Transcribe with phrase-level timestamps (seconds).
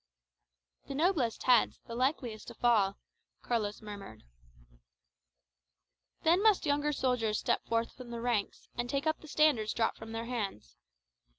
[0.87, 2.97] "The noblest heads, the likeliest to fall,"
[3.43, 4.23] Carlos murmured.
[6.23, 9.99] "Then must younger soldiers step forth from the ranks, and take up the standards dropped
[9.99, 10.75] from their hands.